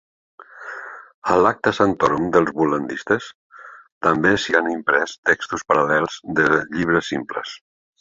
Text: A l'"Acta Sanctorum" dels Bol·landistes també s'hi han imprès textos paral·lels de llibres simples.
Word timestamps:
A 1.33 1.35
l'"Acta 1.41 1.73
Sanctorum" 1.79 2.31
dels 2.37 2.49
Bol·landistes 2.61 3.29
també 4.09 4.35
s'hi 4.47 4.59
han 4.63 4.73
imprès 4.75 5.17
textos 5.33 5.69
paral·lels 5.71 6.21
de 6.41 6.53
llibres 6.61 7.17
simples. 7.17 7.59